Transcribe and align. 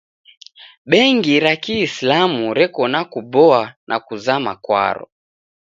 Bengi 0.89 1.35
ra 1.43 1.53
kiisilamu 1.63 2.45
reko 2.57 2.83
na 2.93 3.01
kuboa 3.11 3.63
na 3.87 3.95
kuzama 4.05 4.53
kwaro. 4.65 5.05